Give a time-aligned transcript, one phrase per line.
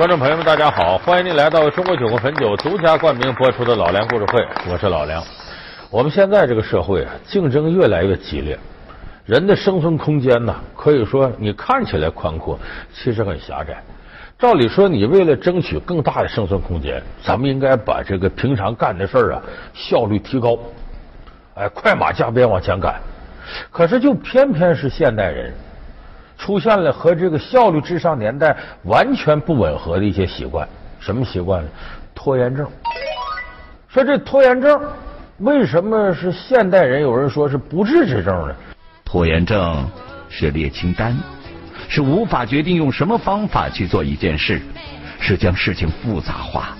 [0.00, 0.96] 观众朋友们，大家好！
[0.96, 4.40] 欢迎您来到中国酒国汾酒独家冠名播出的《老梁故事会》，
[4.72, 5.22] 我是老梁。
[5.90, 8.58] 我们现在这个社会啊，竞争越来越激烈，
[9.26, 12.58] 人的生存空间呢，可以说你看起来宽阔，
[12.94, 13.82] 其实很狭窄。
[14.38, 19.42] 照理说，你为了争取更大的生存空间，咱们应该把这个平常干的事儿啊
[19.74, 20.58] 效率提高，
[21.56, 22.98] 哎，快马加鞭往前赶。
[23.70, 25.52] 可是，就偏偏是现代人。
[26.40, 30.66] 出现了和这个效率至上年代完全不吻合的一些习惯，
[30.98, 31.68] 什么习惯呢？
[32.14, 32.66] 拖延症。
[33.88, 34.80] 说这拖延症
[35.38, 37.02] 为什么是现代人？
[37.02, 38.54] 有人说是不治之症呢？
[39.04, 39.86] 拖延症
[40.30, 41.14] 是列清单，
[41.90, 44.62] 是无法决定用什么方法去做一件事，
[45.20, 46.74] 是将事情复杂化。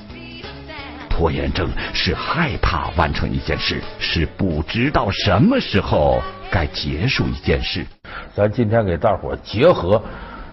[1.20, 7.84] 拖延症是害怕完成一件事，是不知道什么时候该结束一件事。
[8.32, 10.02] 咱今天给大伙结合，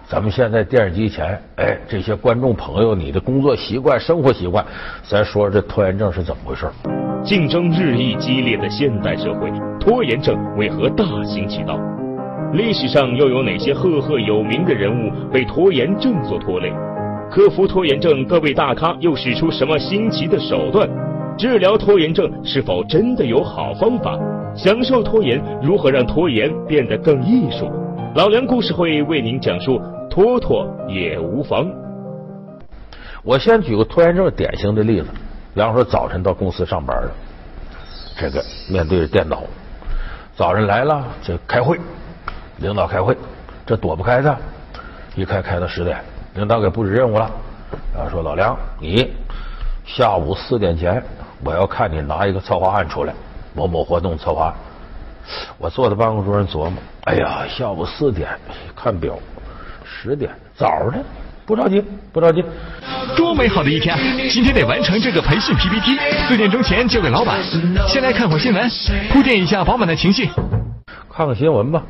[0.06, 4.62] 咱们现在电视机前，哎，这些观众朋友，你的工作习惯、生活习惯，
[5.02, 6.70] 咱说这拖延症是怎么回事？
[7.24, 11.80] 竞争日益激烈的现代社会，拖延症为何大行其道？
[12.52, 16.70] 历史上又有哪些赫赫有名的人物被拖延症所拖累？
[17.30, 20.88] 克服拖延症，各位大咖又使出什么新奇的手段？
[21.36, 24.18] 治疗拖延症是否真的有好方法？
[24.56, 27.70] 享受拖延，如何让拖延变得更艺术？
[28.14, 31.70] 老梁故事会为您讲述，拖拖也无妨。
[33.22, 35.08] 我先举个拖延症典型的例子，
[35.54, 37.10] 比方说早晨到公司上班了，
[38.16, 39.42] 这个面对着电脑，
[40.34, 41.78] 早上来了就开会，
[42.56, 43.14] 领导开会，
[43.66, 44.34] 这躲不开的，
[45.14, 45.98] 一开开到十点，
[46.38, 47.28] 领导给布置任务了，
[47.92, 49.12] 然后说老梁，你
[49.84, 51.02] 下午四点前
[51.42, 53.12] 我要看你拿一个策划案出来。
[53.54, 54.54] 某某活动策划案，
[55.58, 56.74] 我坐在办公桌上琢磨，
[57.06, 58.28] 哎呀，下午四点，
[58.76, 59.18] 看表，
[59.84, 60.98] 十点，早呢，
[61.44, 62.44] 不着急，不着急。
[63.16, 64.00] 多美好的一天啊！
[64.30, 65.98] 今天得完成这个培训 PPT，
[66.28, 67.42] 四点钟前交给老板。
[67.88, 68.70] 先来看会新闻，
[69.10, 70.30] 铺垫一下饱满的情绪。
[71.10, 71.82] 看看新闻吧，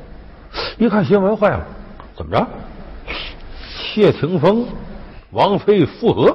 [0.79, 1.61] 一看新闻坏了，
[2.17, 2.47] 怎么着？
[3.99, 4.65] 谢霆锋、
[5.33, 6.33] 王菲复合，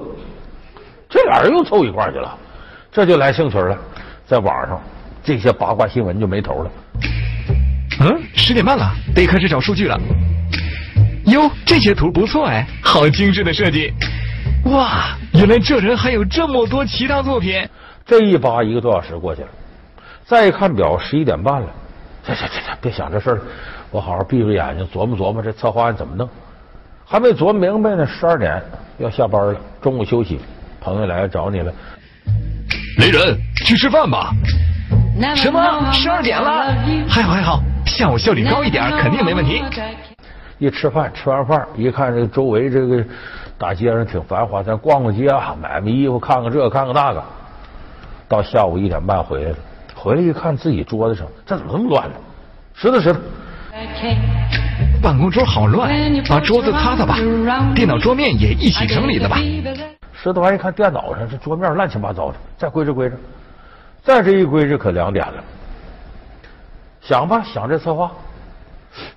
[1.07, 2.38] 这俩人又凑一块去了，
[2.91, 3.78] 这就来兴趣了，
[4.28, 4.81] 在网上。
[5.24, 6.72] 这些八卦新闻就没头了。
[8.01, 9.97] 嗯，十点半了，得开始找数据了。
[11.28, 13.94] 哟，这些图不错哎，好精致的设计。
[14.66, 17.66] 哇，原来这人还有这么多其他作品。
[18.06, 19.47] 这一扒一个多小时过去了，
[20.25, 21.68] 再一看表，十一点半了。
[22.25, 23.41] 这这这这，别想这事了，
[23.90, 26.28] 我好好闭着眼睛，琢磨琢磨这策划案怎么弄。
[27.13, 28.59] 还没琢磨明白呢，十二点
[28.97, 30.40] 要下班了，中午休息，
[30.81, 31.72] 朋友来找你了。
[32.97, 34.31] 雷人，去吃饭吧。
[35.35, 35.91] 什么？
[35.94, 36.75] 十二点了？
[37.07, 39.63] 还好还好，下午效率高一点，肯定没问题。
[40.57, 43.06] 一吃饭，吃完饭一看，这周围这个
[43.59, 47.24] 大街上挺繁华，咱逛逛街啊，买买衣服，看看这，看看那个。
[48.28, 49.57] 到下午一点半回来了，
[49.94, 52.16] 回来一看自己桌子上，这怎么这么乱呢？
[52.74, 53.18] 拾掇拾掇。
[55.02, 55.92] 办公桌好乱，
[56.30, 57.18] 把桌子擦擦吧。
[57.76, 59.38] 电脑桌面也一起整理了吧。
[60.14, 63.18] 拾掇完一看，电脑上这桌面乱七八糟的，再归置归置。
[64.04, 65.34] 再这一归，置可两点了。
[67.02, 68.12] 想吧，想这策划，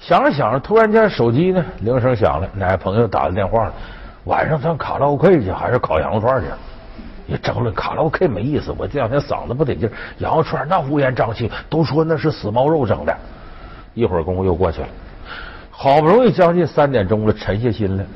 [0.00, 3.72] 想着想着，突然间手机呢铃声响了，哪个朋友打的电话了？
[4.24, 6.48] 晚上上卡拉 OK 去，还是烤羊肉串去？
[7.28, 9.88] 你争论卡拉 OK 没意思，我这两天嗓子不得劲，
[10.18, 13.16] 羊肉串那乌烟瘴气，都说那是死猫肉整的。
[13.94, 14.88] 一会儿功夫又过去了，
[15.78, 18.06] 好不容易将近三点钟了，沉下心来，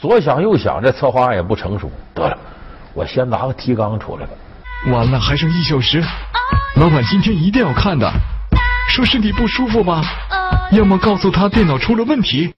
[0.00, 2.38] 左想右想，这策划案也不成熟，得了，
[2.94, 4.32] 我先拿个提纲出来吧。
[4.92, 6.00] 完了，还剩一小时，
[6.76, 8.08] 老板今天一定要看的。
[8.88, 10.02] 说身体不舒服吧，
[10.70, 12.54] 要么告诉他电脑出了问题。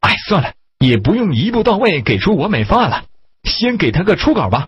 [0.00, 3.02] 哎，算了，也不用一步到位给出完美方案了，
[3.44, 4.66] 先给他个初稿吧。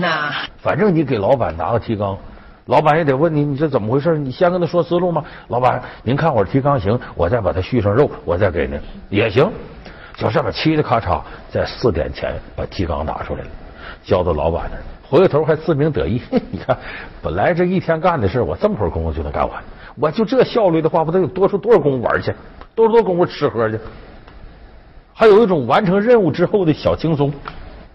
[0.00, 0.32] 那
[0.62, 2.16] 反正你给老板拿个提纲，
[2.70, 4.16] 老板也得问你，你这怎么回事？
[4.16, 5.24] 你先跟他说思路吗？
[5.48, 9.50] 老板，您看会儿提纲行，我再把它续上肉，我再给您也行。
[10.14, 11.20] 就这么嘁哩咔嚓，
[11.50, 13.48] 在四点前把提纲拿出来了，
[14.04, 14.82] 交到老板那儿。
[15.02, 16.22] 回过头还自鸣得意，
[16.52, 16.78] 你看，
[17.20, 19.60] 本来这一天干的事，我这么会儿功夫就能干完。
[19.96, 22.32] 我就这效率的话，不得有多出多少功夫玩去，
[22.76, 23.76] 多少多功夫吃喝去？
[25.12, 27.32] 还有一种完成任务之后的小轻松，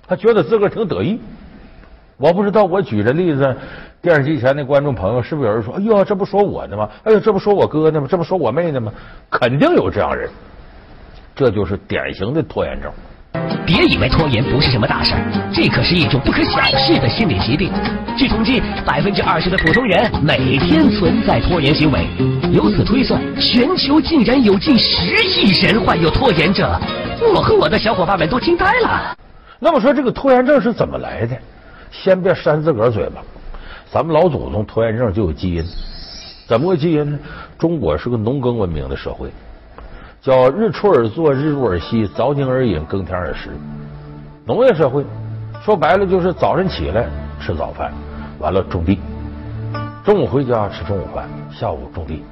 [0.06, 1.18] 他觉得自个儿挺得意。
[2.17, 3.56] 我不知道我举这例子，
[4.01, 6.89] 电视机前的观众朋友是不是有人说：“哎呦，这不说我呢吗？
[7.03, 8.07] 哎呦，这不说我哥呢吗？
[8.09, 8.91] 这不说我妹呢吗？”
[9.29, 10.29] 肯定有这样人，
[11.35, 12.91] 这就是典型的拖延症。
[13.65, 15.19] 别以为拖延不是什么大事儿，
[15.53, 17.69] 这可是一种不可小视的心理疾病。
[18.15, 22.07] 据统计，百分之二十的普通人每天存在拖延行为。
[22.53, 26.65] 由此推算，全球竟然有近十亿人患有拖延症。
[27.35, 29.13] 我和我的小伙伴们都惊呆了。
[29.59, 31.35] 那么说这个拖延症是怎么来的？
[31.92, 33.22] 先别扇自个儿嘴巴，
[33.92, 35.64] 咱们老祖宗拖延症就有基因。
[36.48, 37.20] 怎么个基因呢？
[37.58, 39.32] 中国是个农耕文明的社会，
[40.22, 43.50] 叫日出而作，日入而息，早井而饮，耕田而食。
[44.46, 45.04] 农业社会
[45.64, 47.08] 说白了就是早晨起来
[47.40, 47.92] 吃早饭，
[48.38, 49.00] 完了种地，
[50.04, 52.24] 中午回家吃中午饭，下午种地，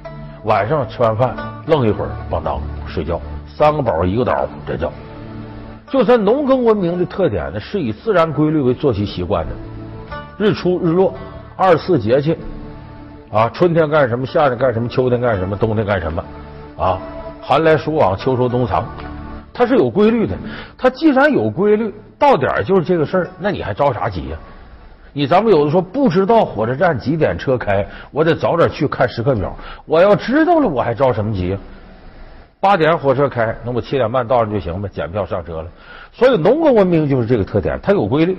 [0.44, 1.34] 晚上吃完饭
[1.66, 4.92] 愣一会儿，咣当睡觉，三个饱一个倒，这叫。
[5.94, 9.52] 就咱农耕文明的特点呢，是以自然规律为作息习惯的，
[10.36, 11.14] 日出日落，
[11.54, 12.36] 二四节气。
[13.30, 14.26] 啊，春天干什么？
[14.26, 14.88] 夏天干什么？
[14.88, 15.56] 秋天干什么？
[15.56, 16.24] 冬天干什么？
[16.76, 16.98] 啊，
[17.40, 18.84] 寒来暑往，秋收冬藏，
[19.52, 20.34] 它是有规律的。
[20.76, 24.36] 它既然有规律，到点就是这个事儿，那你还着啥急呀？
[25.12, 29.56] 你咱们有的说不知道火车站几点车开，我得早点去看时刻表。
[29.86, 31.58] 我要知道了，我还着什么急呀？
[32.64, 35.68] 八点火车开，那我七点半到了就行呗，检票上车了。
[36.14, 38.38] 所以农耕文明就是这个特点，它有规律。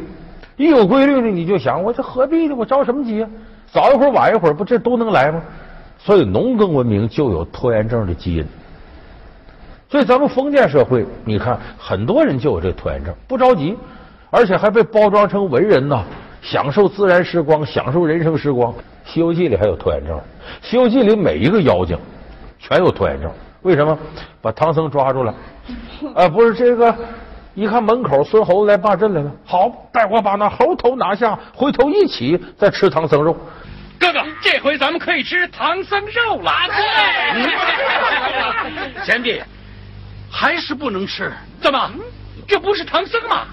[0.57, 2.56] 一有规律呢，你就想我这何必呢？
[2.57, 3.30] 我着什么急啊？
[3.72, 5.39] 早一会儿晚一会儿，不这都能来吗？
[6.00, 8.44] 所以农耕文明就有拖延症的基因。
[9.88, 13.78] 所以咱们封建社会，你看很多人就有这拖延症，不着急，
[14.31, 16.04] 而且还被包装成文人呐，
[16.42, 18.74] 享受自然时光，享受人生时光。
[19.06, 20.18] 《西游记》里还有拖延症，
[20.63, 21.95] 《西游记》里每一个妖精
[22.57, 23.30] 全有拖延症。
[23.66, 23.98] 为什么？
[24.44, 25.34] 把唐僧抓住了，
[26.16, 26.96] 啊，不是这个。
[27.56, 33.36] 一看门口孙猴子来霸阵来了，好，待我把那猴头拿下，回头一起再吃唐僧肉。
[33.98, 36.52] 哥哥，这回咱们可以吃唐僧肉了。
[37.34, 39.42] 对，贤弟，
[40.30, 41.32] 还是不能吃。
[41.62, 41.92] 怎么？
[42.46, 43.46] 这不是唐僧吗？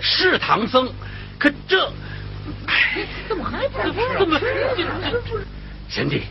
[0.00, 0.88] 是唐僧，
[1.36, 1.84] 可这……
[2.68, 3.92] 哎，怎么还不吃？
[4.20, 4.38] 怎么？
[5.88, 6.22] 贤弟，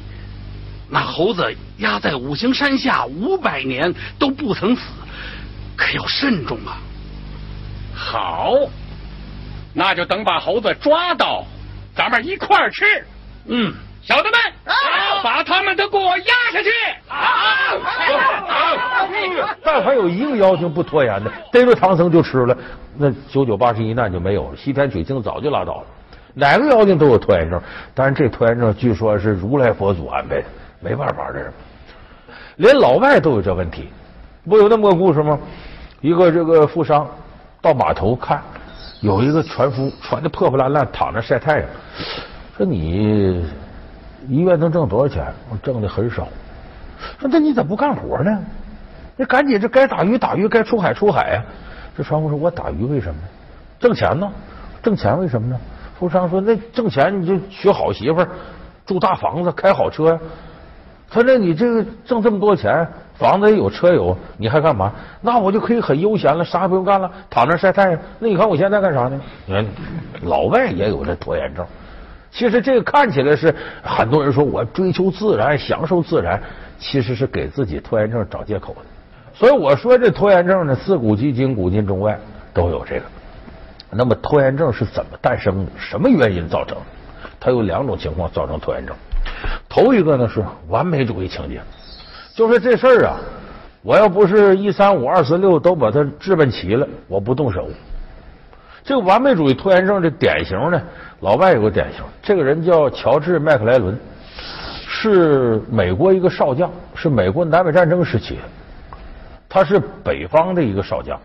[0.93, 4.81] 那猴子压在五行山下五百年都不曾死，
[5.77, 6.77] 可要慎重啊。
[7.95, 8.53] 好，
[9.73, 11.45] 那就等把猴子抓到，
[11.95, 12.83] 咱们一块儿吃。
[13.45, 14.33] 嗯，小子们，
[14.65, 14.75] 啊
[15.23, 16.69] 把他们都给我压下去。
[17.07, 17.17] 好，
[19.63, 22.57] 但凡有一个妖精不拖延的，逮住唐僧就吃了，
[22.97, 25.85] 那九九八十一难就没有了，西天取经早就拉倒了。
[26.33, 27.61] 哪个妖精都有拖延症，
[27.93, 30.43] 但是这拖延症据说是如来佛祖安排的，
[30.81, 31.51] 没办法，这是。
[32.57, 33.89] 连老外都有这问题，
[34.43, 35.39] 不有那么个故事吗？
[36.01, 37.07] 一个这个富商。
[37.61, 38.41] 到码头看，
[39.01, 41.69] 有一个船夫穿的破破烂烂，躺着晒太阳。
[42.57, 43.45] 说你
[44.27, 45.31] 一月能挣多少钱？
[45.47, 46.27] 我挣的很少。
[47.19, 48.43] 说那你怎么不干活呢？
[49.15, 51.43] 那赶紧这该打鱼打鱼，该出海出海呀。
[51.95, 53.21] 这船夫说：“我打鱼为什么？
[53.79, 54.27] 挣钱呢？
[54.81, 55.59] 挣钱为什么呢？”
[55.99, 58.27] 富商说：“那挣钱你就娶好媳妇儿，
[58.87, 60.19] 住大房子，开好车呀。”
[61.11, 62.87] 他说：“你这个挣这么多钱。”
[63.21, 64.91] 房子也有车有，你还干嘛？
[65.21, 67.99] 那我就可以很悠闲了，啥也不用干了，躺那晒太阳。
[68.17, 69.21] 那你看我现在干啥呢？
[69.45, 69.63] 你看
[70.23, 71.63] 老外也有这拖延症。
[72.31, 73.53] 其实这个看起来是
[73.83, 76.41] 很多人说我追求自然，享受自然，
[76.79, 78.81] 其实是给自己拖延症找借口的。
[79.35, 82.19] 所以我说这拖延症呢，自古及今，古今中外
[82.55, 83.03] 都有这个。
[83.91, 85.71] 那么拖延症是怎么诞生的？
[85.77, 86.75] 什么原因造成？
[87.39, 88.95] 它有两种情况造成拖延症。
[89.69, 91.61] 头一个呢是完美主义情节。
[92.33, 93.17] 就说这事儿啊，
[93.81, 97.67] 我要不是一三五二四六都把它置办齐了，我不动手。
[98.83, 100.81] 这个完美主义拖延症的典型呢，
[101.19, 103.95] 老外有个典型，这个人叫乔治麦克莱伦，
[104.87, 108.39] 是美国一个少将，是美国南北战争时期，
[109.47, 111.19] 他是北方的一个少将。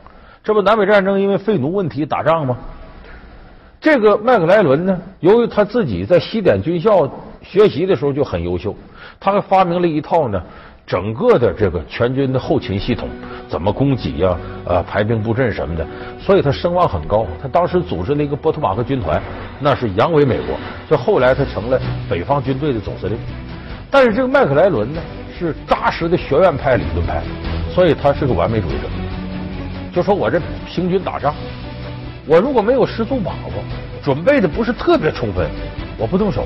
[0.44, 2.56] 这不南北战争因为废奴问题打仗吗？
[3.80, 7.10] 这个麦克莱伦呢，由于他自己在西点军校
[7.48, 8.74] 学习的时候就很优秀，
[9.20, 10.42] 他还发明了一套呢。
[10.86, 13.08] 整个的这个全军的后勤系统
[13.48, 14.38] 怎么供给呀？
[14.64, 15.84] 呃，排兵布阵什么的，
[16.16, 17.26] 所以他声望很高。
[17.42, 19.20] 他当时组织了一个波托马克军团，
[19.58, 20.56] 那是扬威美国。
[20.88, 23.18] 就后来他成了北方军队的总司令。
[23.90, 25.00] 但是这个麦克莱伦呢，
[25.36, 27.20] 是扎实的学院派理论派，
[27.74, 28.86] 所以他是个完美主义者。
[29.92, 31.34] 就说我这行军打仗，
[32.26, 33.52] 我如果没有十足把握，
[34.04, 35.48] 准备的不是特别充分，
[35.98, 36.44] 我不动手。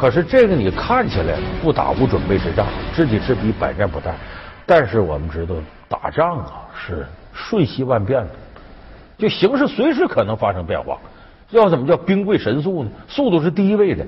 [0.00, 4.10] 可是这个你看起来不打无准备之仗，知己知彼，百战不殆。
[4.64, 5.54] 但是我们知道，
[5.90, 7.04] 打仗啊是
[7.34, 8.30] 瞬息万变的，
[9.18, 10.96] 就形势随时可能发生变化。
[11.50, 12.90] 要怎么叫兵贵神速呢？
[13.08, 14.06] 速度是第一位的。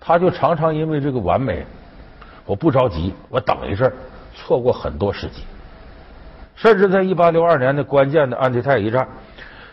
[0.00, 1.64] 他就常常因为这个完美，
[2.44, 3.92] 我不着急，我等一阵，
[4.34, 5.44] 错过很多时机。
[6.56, 9.06] 甚至在一八六二年的关键的安提泰一战，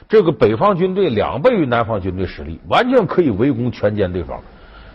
[0.07, 4.39] 这个北方军队两倍于南方军队实力，完全可以围攻全歼对方。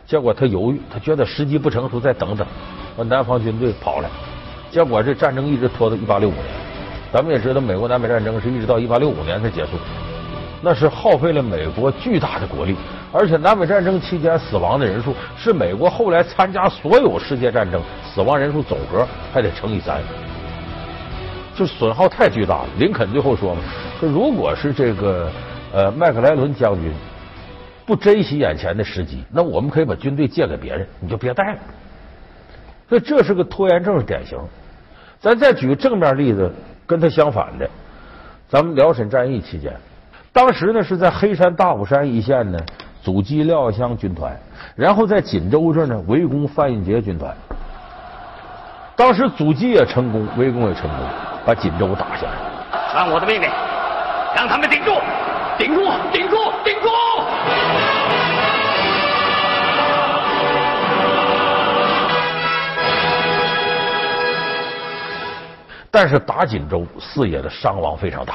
[0.06, 2.46] 结果他犹豫，他觉得时机不成熟，再等等。
[3.08, 4.08] 南方军队跑了，
[4.70, 6.44] 结果这战争一直拖到一八六五年。
[7.12, 9.72] 咱们也知道，美国南北战争是一直到一八六五年才结束，
[10.62, 12.76] 那是耗费了美国巨大的国力，
[13.12, 17.80] 而且南北战争期间死亡的人数是美国后来参加所有世界战争
[18.14, 20.00] 死亡人数总和还得乘以三，
[21.54, 22.68] 就损耗太巨大了。
[22.78, 23.60] 林肯最后说嘛，
[23.98, 25.30] 说如果是这个
[25.72, 26.92] 呃麦克莱伦将军
[27.86, 31.58] 不珍惜眼前的时机，那我们可以把军队借给别人，你就别带了。
[32.88, 34.36] 所以这是个拖延症典型。
[35.20, 36.52] 咱再举个正面例子，
[36.84, 37.68] 跟他相反的，
[38.48, 39.72] 咱们辽沈战役期间，
[40.32, 42.58] 当时呢是在黑山大武山一线呢
[43.02, 44.36] 阻击廖耀湘军团，
[44.74, 47.34] 然后在锦州这呢围攻范运杰军团。
[48.94, 50.98] 当时阻击也成功，围攻也成功，
[51.44, 52.32] 把锦州打下来。
[52.92, 53.48] 传我的命令，
[54.34, 54.92] 让他们顶住，
[55.58, 56.88] 顶住，顶住，顶住！
[65.96, 68.34] 但是打锦州，四野的伤亡非常大。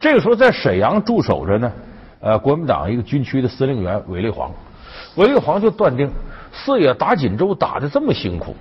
[0.00, 1.72] 这个时候在沈阳驻守着呢，
[2.18, 4.50] 呃，国民党一个军区的司令员韦立煌，
[5.14, 6.10] 韦立煌就断定
[6.52, 8.56] 四野打锦州打的这么辛苦，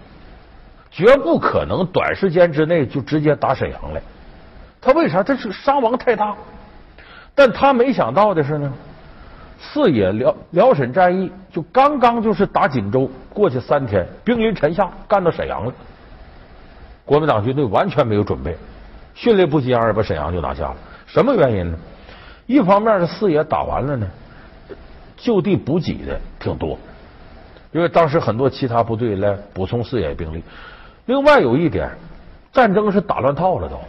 [0.92, 4.02] 绝不可能短时间之内就直接打沈阳来。
[4.80, 5.24] 他为啥？
[5.24, 6.36] 他是伤亡太大。
[7.34, 8.72] 但他没想到的是呢，
[9.60, 15.74] 四野辽辽沈战役就刚刚就是打锦州过去三天，兵临城下，干到沈阳了。
[17.06, 18.58] 国民党军队完全没有准备，
[19.14, 20.76] 迅雷不及掩耳把沈阳就拿下了。
[21.06, 21.78] 什么原因呢？
[22.48, 24.08] 一方面是四野打完了呢，
[25.16, 26.78] 就地补给的挺多，
[27.72, 30.44] 因为当时很多其他部队来补充四野兵力。
[31.06, 31.92] 另外有一点，
[32.52, 33.80] 战争是打乱套了都，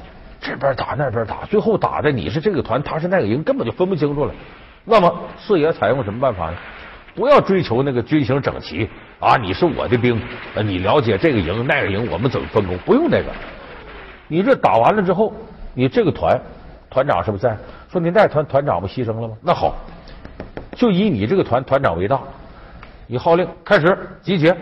[0.41, 4.33] 这边打那边打，最后打的你是这个团，他是那个营，根本就分不清楚了。
[4.85, 6.57] 那么四野采用什么办法呢？
[7.17, 9.37] 不要追求那个军形整齐啊！
[9.39, 10.21] 你是我的兵，
[10.63, 12.77] 你了解这个营那个营，我们怎么分工？
[12.85, 13.25] 不用那个。
[14.29, 15.33] 你这打完了之后，
[15.73, 16.39] 你这个团
[16.91, 17.57] 团长是不是在？
[17.91, 19.35] 说你那团团长不牺牲了吗？
[19.41, 19.75] 那好，
[20.77, 22.21] 就以你这个团团长为大，
[23.07, 24.55] 你号令开始集结，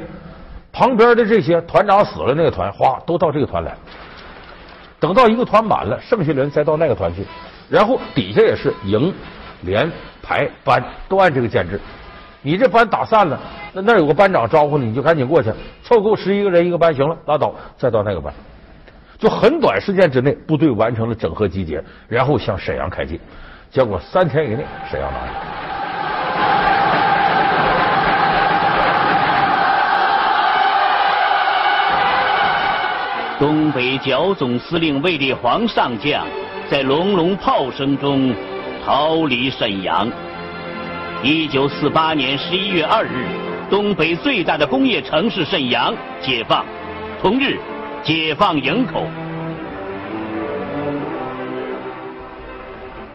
[0.72, 3.74] 旁边的这些团长死了那个团，哗，都到这个团来。
[5.00, 7.26] 等到一个团满了，剩下的人再到那个团去，
[7.68, 9.12] 然后底下也是营、
[9.62, 9.90] 连、
[10.22, 11.80] 排、班都按这个建制。
[12.46, 13.40] 你这班打散了，
[13.72, 15.50] 那那有个班长招呼你，你就赶紧过去，
[15.82, 18.30] 凑够十一个人一个班，行了，拉倒，再到那个班，
[19.18, 23.18] 就很短时间之内，部队完成了整合集结，然后向沈阳开进，
[23.70, 25.32] 结果三天以内沈阳拿下。
[33.38, 36.26] 东北剿总司令卫立煌上将
[36.68, 38.34] 在隆隆炮声中
[38.84, 40.06] 逃离沈阳。
[41.26, 43.24] 一九四八年十一月二日，
[43.70, 46.62] 东北最大的工业城市沈阳解放。
[47.18, 47.58] 同日，
[48.02, 49.06] 解放营口。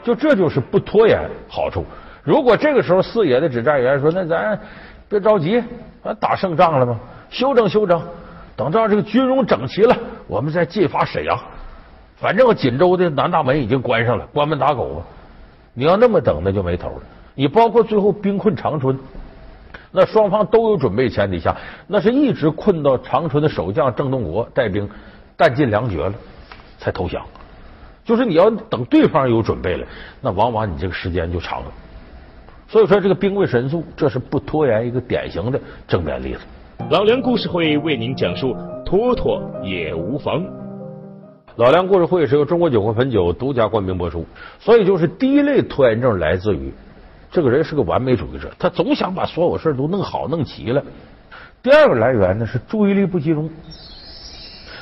[0.04, 1.86] 就这就是不拖延好处。
[2.24, 4.60] 如果这个时候四野的指战员说：“那咱
[5.08, 5.64] 别着急，
[6.04, 7.00] 咱打胜仗了吗？
[7.30, 8.02] 休整休整，
[8.56, 11.40] 等到这个军容整齐了，我们再进发沈阳。
[12.16, 15.06] 反正锦州的南大门已经关上了，关门打狗啊！
[15.76, 17.02] 你要那么等，那就没头了。
[17.36, 18.98] 你包括最后兵困长春，
[19.92, 21.56] 那双方都有准备前提下，
[21.88, 24.90] 那是一直困到长春的守将郑洞国带兵
[25.38, 26.14] 弹尽粮绝了
[26.78, 27.26] 才投降。
[28.04, 29.86] 就是你要等对方有准备了，
[30.20, 31.68] 那往往你这个时间就长了。
[32.68, 36.40] 所以说，这个兵贵神速，这是不拖延一个典型的正面例子。
[36.90, 38.56] 老梁故事会为您讲述
[38.86, 40.44] 拖拖也无妨。
[41.56, 44.26] 老梁故事会是由中国酒会汾酒独家冠名播出。
[44.60, 46.72] 所以，就是第一类拖延症来自于
[47.32, 50.84] 这个人是个完美主义者，他总想把所有事都弄好弄齐了。
[51.62, 53.50] 第二个来源呢是注意力不集中，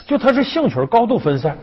[0.06, 1.58] 就他是兴趣高度分散。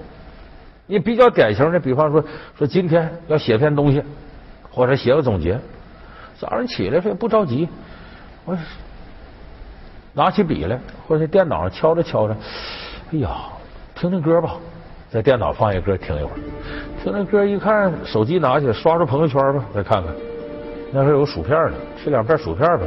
[0.87, 2.23] 你比较典型的，比方说
[2.59, 4.03] 说今天要写篇东西，
[4.71, 5.59] 或者写个总结，
[6.39, 7.67] 早上起来说不着急，
[8.45, 8.55] 我
[10.13, 12.37] 拿起笔来，或者电脑上敲着敲着，
[13.13, 13.31] 哎呀，
[13.95, 14.57] 听听歌吧，
[15.09, 16.39] 在电脑放一歌听一会儿，
[17.03, 20.15] 听那歌一看，手机拿起来刷刷朋友圈吧，再看看，
[20.95, 22.87] 那时候有薯片呢，吃两片薯片吧。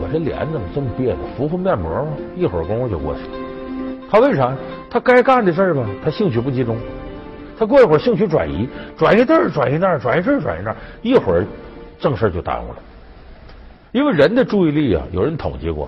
[0.00, 1.18] 我这脸怎么这么别扭？
[1.36, 3.28] 敷敷面膜吧，一会儿功夫就过去了。
[4.10, 4.56] 他为啥？
[4.88, 6.78] 他该干的事儿吧，他兴趣不集中。
[7.58, 11.44] 他过一会儿兴趣转移，转移这儿，转移那儿，转移这儿，转移那儿，一会儿
[12.00, 12.76] 正事就耽误了。
[13.92, 15.86] 因为人的注意力啊，有人统计过，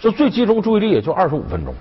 [0.00, 1.72] 说最集中注意力也就二十五分钟。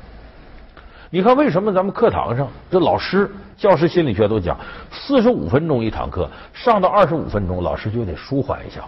[1.13, 4.58] 你看为什么咱们课堂上这老师、教师心理学都讲，
[4.89, 8.80] 四十五分钟一堂课，上到二十五分钟，老师就得舒缓一下。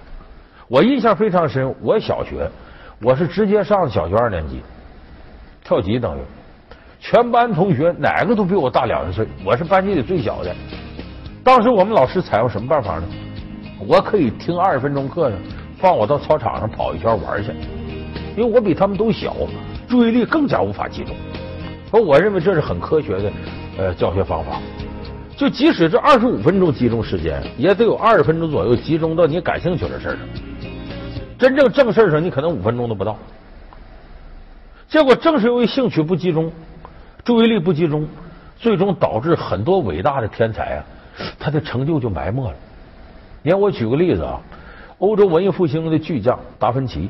[0.69, 2.49] 我印象非常深，我小学
[3.01, 4.61] 我是直接上小学二年级，
[5.65, 6.21] 跳级等于。
[6.97, 10.55] 全班同学哪个都比我大两岁，我是班级里最小的。
[11.43, 13.03] 当时我们老师采用什么办法呢？
[13.85, 15.35] 我可以听二十分钟课呢，
[15.77, 17.51] 放我到操场上跑一圈玩去，
[18.37, 19.35] 因为我比他们都小，
[19.89, 21.13] 注意力更加无法集中。
[21.93, 23.31] 而我认为这是很科学的
[23.77, 24.59] 呃教学方法。
[25.37, 30.17] 就即使这二十五分钟集中时间，也得有二十分钟左右集中到你感兴趣的事上。
[31.37, 33.15] 真正正事儿上，你可能五分钟都不到。
[34.87, 36.51] 结果正是由于兴趣不集中。
[37.23, 38.05] 注意力不集中，
[38.57, 40.83] 最终导致很多伟大的天才啊，
[41.39, 42.55] 他的成就就埋没了。
[43.41, 44.41] 你看，我举个例子啊，
[44.97, 47.09] 欧洲文艺复兴的巨匠达芬奇，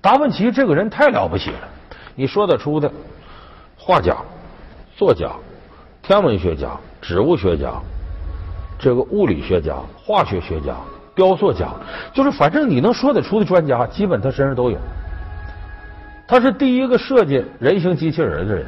[0.00, 1.68] 达芬奇这个人太了不起了。
[2.16, 2.90] 你说得出的
[3.84, 4.16] 画家、
[4.96, 5.28] 作家、
[6.02, 6.68] 天文学家、
[7.00, 7.72] 植物学家、
[8.78, 10.76] 这个物理学家、化学学家、
[11.16, 11.66] 雕塑家，
[12.14, 14.78] 就是反正你能说得出的专家，基本他身上都有。
[16.28, 18.64] 他是第一个设计人形机器人的人。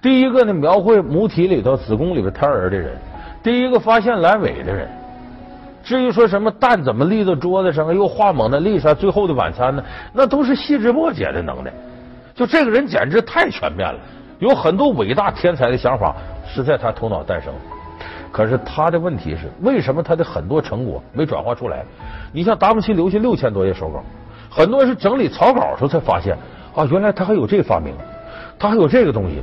[0.00, 2.92] 第一个呢，描绘母体里头、子宫里边胎儿的人；
[3.42, 4.88] 第一个发现阑尾的人。
[5.82, 9.82] 至于说什么蛋怎么立到桌子上，又画蒙娜丽莎、最后的晚餐呢？
[10.12, 11.72] 那都是细枝末节的能耐。
[12.34, 13.98] 就这个人简直太全面了，
[14.40, 17.52] 有很多伟大天才的想法是在他头脑诞生。
[18.32, 21.84] 可是他的问题是，为什么他的很多成果没转化出来？
[22.32, 24.02] 你像达芬奇留下六千多页手稿，
[24.50, 26.36] 很多人是整理草稿时候才发现
[26.74, 27.94] 啊，原来他还有这发明，
[28.58, 29.40] 他还有这个东西。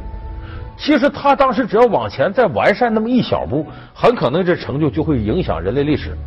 [0.78, 6.18] 其实他当时只要往前再完善那么一小步，很可能这成就就会影响人类历史。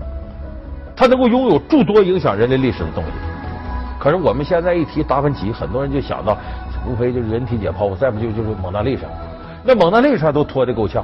[0.96, 3.10] 他能够拥有诸多影响人类历史的东西。
[4.04, 6.36] 可是我们现在一提达芬奇，很多人就想到
[6.86, 9.06] 无非就是人体解剖，再不就就是蒙娜丽莎。
[9.64, 11.02] 那蒙娜丽莎都拖得够呛，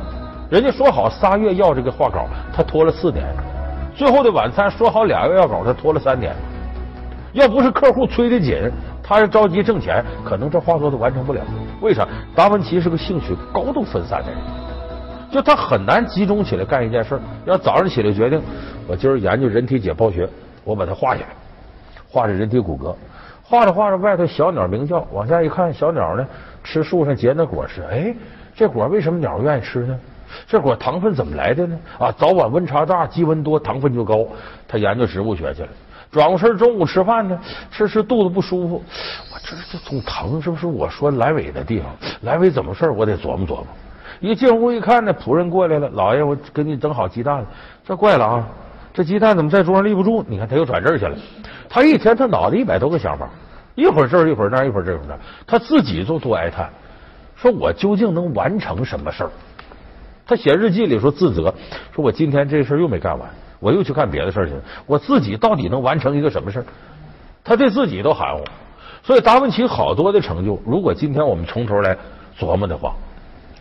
[0.51, 3.25] 人家说好仨月要这个画稿，他拖了四年；
[3.95, 6.37] 最后的晚餐说好俩月要稿，他拖了三年。
[7.33, 8.71] 要不是客户催得紧。
[9.03, 11.41] 他是着急挣钱，可能这画作都完成不了。
[11.81, 12.07] 为啥？
[12.35, 14.39] 达芬奇是个兴趣高度分散的人，
[15.33, 17.19] 就他很难集中起来干一件事。
[17.45, 18.41] 要早上起来决定，
[18.87, 20.29] 我今儿研究人体解剖学，
[20.65, 21.29] 我把它画下来，
[22.11, 22.95] 画着人体骨骼，
[23.43, 26.27] 画着画着，外头小鸟鸣叫，往下一看，小鸟呢
[26.65, 27.83] 吃树上结那果实。
[27.91, 28.15] 哎，
[28.55, 29.99] 这果为什么鸟愿意吃呢？
[30.47, 31.79] 这果糖分怎么来的呢？
[31.99, 34.27] 啊，早晚温差大，积温多，糖分就高。
[34.67, 35.69] 他研究植物学去了。
[36.11, 37.39] 转过身，中午吃饭呢，
[37.71, 38.83] 吃吃肚子不舒服，
[39.33, 41.89] 我这这总疼，是不是我说阑尾的地方？
[42.25, 43.67] 阑尾怎么事我得琢磨琢磨。
[44.19, 47.47] 一进屋一看呢，仆人过来了，老爷，我给你整好鸡蛋了。
[47.85, 48.49] 这怪了啊，
[48.93, 50.25] 这鸡蛋怎么在桌上立不住？
[50.29, 51.17] 你看他又转这儿去了。
[51.71, 53.31] 他一天他脑袋一百多个想法，
[53.77, 56.69] 一会儿这儿一会儿那儿一会儿这儿那儿，他自己就多哀叹，
[57.37, 59.31] 说我究竟能完成什么事儿？
[60.27, 61.55] 他写日记里说自责，
[61.95, 63.31] 说我今天这事儿又没干完。
[63.61, 64.61] 我又去干别的事儿去了。
[64.87, 66.65] 我自己到底能完成一个什么事儿？
[67.45, 68.43] 他对自己都含糊。
[69.03, 71.97] 所以达芬奇好多的成就，如果今天我们从头来
[72.39, 72.95] 琢磨的话，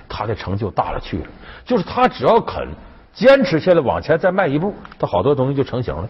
[0.08, 1.26] 他的成就大了去了。
[1.66, 2.68] 就是他只要肯
[3.14, 6.08] 坚持下来，往前再迈一步，他好多东西就成型了。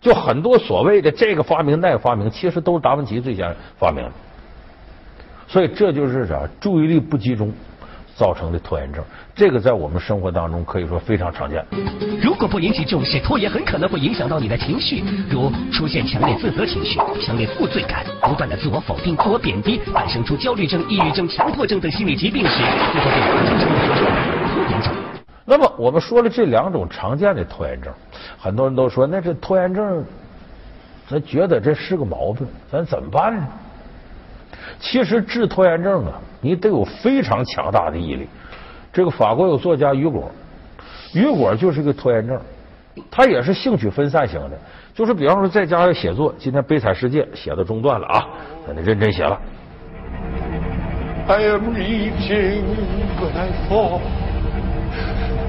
[0.00, 4.12] 就很多所谓的这个发明那个发明，其实都是达芬奇最先发明的。
[5.46, 6.48] 所以这就是啥？
[6.60, 7.52] 注意力不集中。
[8.18, 9.00] 造成的拖延症，
[9.32, 11.64] 这个在我们生活当中可以说非常常见。
[12.20, 22.58] 如果不引起重视，拖延很可能会影响到你的情绪，如出现强烈自责情绪、强烈负罪感、不断的自我否定、自我贬低，产生出焦虑症、抑郁症、强迫症等心理疾病时，
[22.92, 23.36] 就会被拖
[24.68, 24.87] 延症。
[25.50, 27.90] 那么我们说了这两种常见的拖延症，
[28.38, 30.04] 很多人都说那这拖延症，
[31.08, 33.48] 咱觉得这是个毛病，咱怎么办呢？
[34.78, 38.28] 其实治拖延症啊，你得有非常强大的毅力。
[38.92, 40.30] 这个法国有作家雨果，
[41.14, 42.38] 雨果就是个拖延症，
[43.10, 44.58] 他也是兴趣分散型的。
[44.94, 48.26] 就是比方说在家要写作，今天《悲惨世界》写到中断了啊，
[48.66, 49.40] 那你认真写了。
[51.26, 52.64] I am reaching,
[53.18, 54.00] but I fall,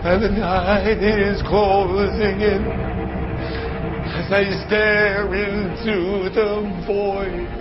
[0.01, 2.63] and the night is closing in
[4.15, 7.59] as I stare into the void.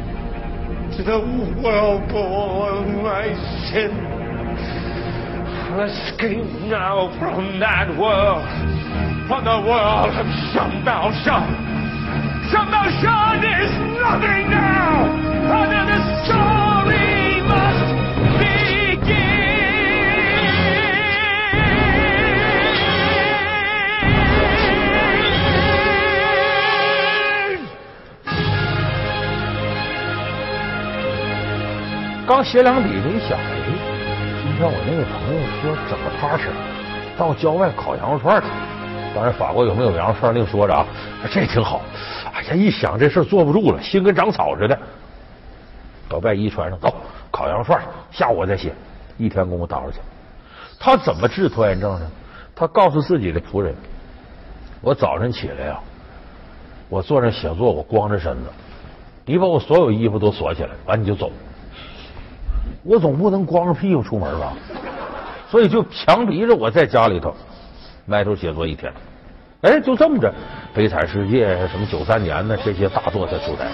[0.96, 1.18] to the
[1.62, 3.26] whirlpool of my
[3.70, 3.90] sin.
[5.78, 8.46] Escape now from that world,
[9.28, 11.46] from the world of Shambhaushan.
[12.50, 15.06] Shambhaushan is nothing now,
[15.54, 16.67] under the story
[32.28, 33.56] 刚写两笔，这一想，哎，
[34.42, 36.44] 今天我那个朋友说整个 party，
[37.16, 38.48] 到郊外烤羊肉串去。
[39.14, 40.84] 当然，法国有没有羊肉串另说着啊，
[41.32, 41.80] 这挺好。
[42.34, 44.78] 哎呀，一想这事坐不住了，心跟长草似的。
[46.06, 46.94] 把外衣穿上，走，
[47.30, 48.74] 烤羊肉串，下午我再写，
[49.16, 49.96] 一天功夫打出去。
[50.78, 52.06] 他怎么治拖延症呢？
[52.54, 53.74] 他告诉自己的仆人
[54.82, 55.80] ：“我早晨起来呀，
[56.90, 58.50] 我坐那写作，我光着身子，
[59.24, 61.32] 你把我所有衣服都锁起来，完你就走。
[62.88, 64.54] 我总不能光着屁股出门吧？
[65.50, 67.34] 所以就强逼着我在家里头
[68.06, 68.90] 埋头写作一天。
[69.60, 70.28] 哎，就这么着，
[70.74, 73.66] 《悲惨世界》什么九三年的这些大作才出台。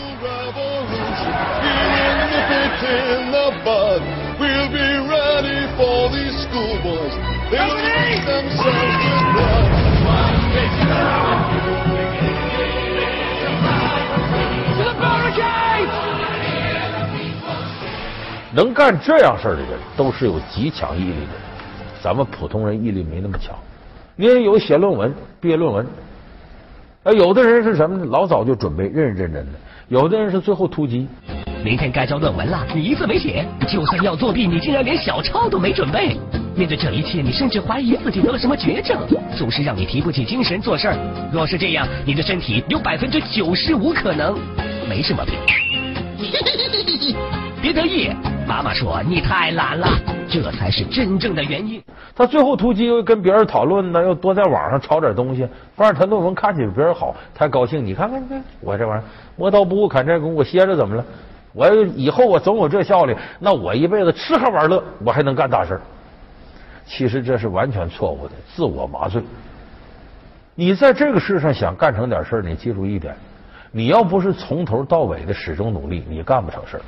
[18.54, 21.28] 能干这样事儿的人，都是有极强毅力的人。
[22.00, 23.56] 咱们普通人毅力没那么强。
[24.14, 25.84] 你也有写论文、毕业论文，
[27.02, 28.04] 啊，有的人是什么呢？
[28.04, 29.52] 老早就准备，认认真真的；
[29.88, 31.08] 有的人是最后突击。
[31.64, 36.16] 明天该交论文了，你一字没写，就算要作弊，你竟然连小抄都没准备。
[36.54, 38.96] 面对这一切，你甚至怀疑自己得了什么绝症，
[39.36, 40.96] 总是让你提不起精神做事儿。
[41.32, 44.38] 若是这样，你的身体有百分之九十五可能
[44.88, 45.34] 没什么病。
[47.64, 48.10] 别得意，
[48.46, 49.88] 妈妈说你太懒了，
[50.28, 51.82] 这才是真正的原因。
[52.14, 57.82] 他最后突击又跟别人讨论呢，又多在网上抄点东西，不让他论文看起来比别人好，他高兴。
[57.82, 59.04] 你看看，你看我这玩意儿
[59.36, 61.02] 磨刀不误砍柴工，我歇着怎么了？
[61.54, 65.80] 我以后我总有这效率，那我一辈子吃喝玩乐，我还能干大事
[66.84, 69.22] 其实这是完全错误的，自我麻醉。
[70.54, 73.16] 你在这个世上想干成点事儿，你记住一点：
[73.72, 76.82] 你要不是从头到尾的始终努力，你干不成事儿。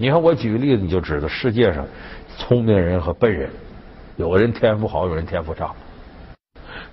[0.00, 1.84] 你看我举个例子，你就知道世界上
[2.36, 3.50] 聪明人和笨人。
[4.16, 5.72] 有人天赋好，有人天赋差。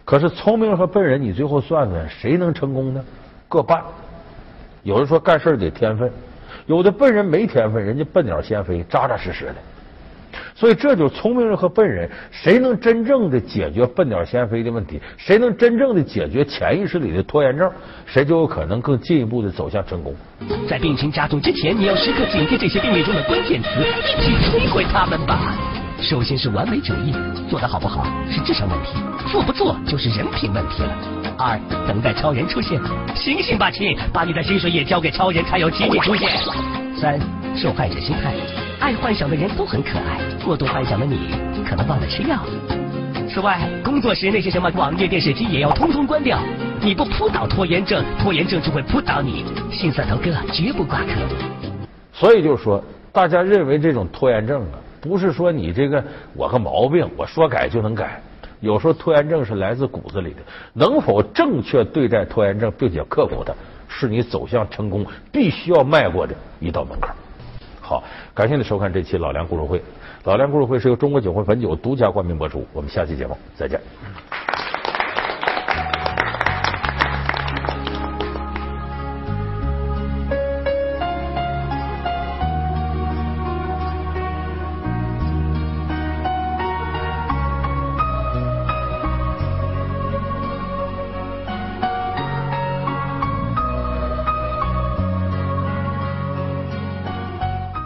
[0.03, 3.05] 可是聪明和笨人，你最后算算，谁能成功呢？
[3.47, 3.83] 各半。
[4.81, 6.11] 有人说干事得天分，
[6.65, 9.55] 有的笨人没天分，人家笨鸟先飞，扎扎实实的。
[10.55, 15.01] 所以这就是聪明人和笨人，谁能真正的解决笨鸟先飞的问题？
[15.17, 17.69] 谁能真正的解决潜意识里的拖延症？
[18.05, 20.15] 谁就有可能更进一步的走向成功。
[20.69, 25.53] 在病情加重之前，你要时刻警惕这些病例中的关键词，一起摧毁他们吧。
[26.01, 27.13] 首先是完美主义，
[27.49, 28.93] 做的好不好是智商问题，
[29.29, 30.97] 做不做就是人品问题了。
[31.37, 32.79] 二，等待超人出现，
[33.13, 36.29] 醒醒吧亲，把你的薪水也交给超人才有奇迹出现。
[36.95, 37.19] 三，
[37.57, 38.33] 受害者心态，
[38.85, 41.17] 爱幻想的人都很可爱，过度幻想的你
[41.67, 42.39] 可能忘了吃药。
[43.27, 46.39] 此外，工作时那些什么网页、电视机也要通通关掉。
[46.79, 49.43] 你不扑倒拖延症，拖延症就会扑倒你。
[49.71, 51.07] 信色头哥绝不挂科。
[52.13, 52.79] 所以就是说，
[53.11, 54.77] 大家认为这种拖延症啊。
[55.01, 56.03] 不是说你这个
[56.35, 58.21] 我个毛病，我说改就能改。
[58.59, 60.41] 有时候拖延症是来自骨子里的，
[60.73, 63.51] 能否正确对待拖延症并且克服它，
[63.87, 67.15] 是你走向成功必须要迈过的一道门槛。
[67.85, 69.79] 好，感谢你收看这期老梁故事会。
[70.23, 72.65] 老梁故事会是由中国酒会汾酒独家冠名播出。
[72.73, 73.79] 我们下期节目再见。